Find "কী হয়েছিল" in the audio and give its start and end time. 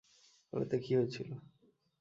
0.83-1.29